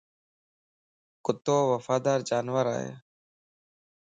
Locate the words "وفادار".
1.73-2.19